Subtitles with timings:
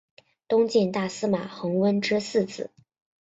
[0.47, 2.71] 东晋大司马桓温之四子。